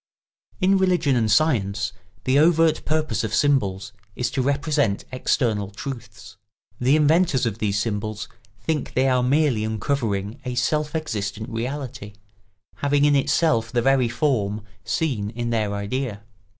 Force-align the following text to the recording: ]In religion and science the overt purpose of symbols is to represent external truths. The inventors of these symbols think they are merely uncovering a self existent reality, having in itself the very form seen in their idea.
]In 0.61 0.79
religion 0.79 1.15
and 1.15 1.29
science 1.29 1.93
the 2.23 2.39
overt 2.39 2.83
purpose 2.85 3.23
of 3.23 3.35
symbols 3.35 3.93
is 4.15 4.31
to 4.31 4.41
represent 4.41 5.05
external 5.11 5.69
truths. 5.69 6.37
The 6.79 6.95
inventors 6.95 7.45
of 7.45 7.59
these 7.59 7.79
symbols 7.79 8.27
think 8.59 8.95
they 8.95 9.07
are 9.07 9.21
merely 9.21 9.63
uncovering 9.63 10.41
a 10.43 10.55
self 10.55 10.95
existent 10.95 11.49
reality, 11.49 12.13
having 12.77 13.05
in 13.05 13.15
itself 13.15 13.71
the 13.71 13.83
very 13.83 14.09
form 14.09 14.63
seen 14.83 15.29
in 15.29 15.51
their 15.51 15.71
idea. 15.75 16.23